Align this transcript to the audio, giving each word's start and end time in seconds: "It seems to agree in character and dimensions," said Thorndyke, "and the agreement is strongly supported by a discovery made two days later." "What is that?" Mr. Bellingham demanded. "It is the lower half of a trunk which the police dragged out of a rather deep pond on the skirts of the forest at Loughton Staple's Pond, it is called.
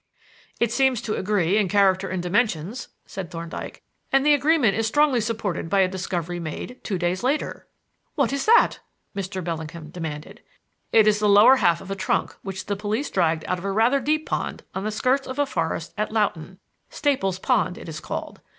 "It 0.59 0.71
seems 0.71 0.99
to 1.03 1.13
agree 1.13 1.59
in 1.59 1.67
character 1.69 2.09
and 2.09 2.23
dimensions," 2.23 2.87
said 3.05 3.29
Thorndyke, 3.29 3.83
"and 4.11 4.25
the 4.25 4.33
agreement 4.33 4.75
is 4.75 4.87
strongly 4.87 5.21
supported 5.21 5.69
by 5.69 5.81
a 5.81 5.87
discovery 5.87 6.39
made 6.39 6.83
two 6.83 6.97
days 6.97 7.21
later." 7.21 7.67
"What 8.15 8.33
is 8.33 8.45
that?" 8.47 8.79
Mr. 9.15 9.43
Bellingham 9.43 9.91
demanded. 9.91 10.41
"It 10.91 11.05
is 11.05 11.19
the 11.19 11.29
lower 11.29 11.57
half 11.57 11.81
of 11.81 11.91
a 11.91 11.95
trunk 11.95 12.35
which 12.41 12.65
the 12.65 12.75
police 12.75 13.11
dragged 13.11 13.45
out 13.47 13.59
of 13.59 13.63
a 13.63 13.71
rather 13.71 13.99
deep 13.99 14.25
pond 14.25 14.63
on 14.73 14.85
the 14.85 14.91
skirts 14.91 15.27
of 15.27 15.35
the 15.35 15.45
forest 15.45 15.93
at 15.99 16.11
Loughton 16.11 16.57
Staple's 16.89 17.37
Pond, 17.37 17.77
it 17.77 17.87
is 17.87 17.99
called. 17.99 18.41